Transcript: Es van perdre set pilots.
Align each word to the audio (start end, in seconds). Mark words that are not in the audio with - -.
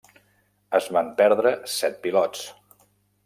Es 0.79 0.87
van 0.97 1.11
perdre 1.19 1.51
set 1.75 2.01
pilots. 2.07 2.43